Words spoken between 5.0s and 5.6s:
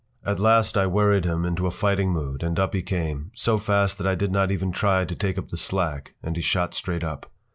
to take up the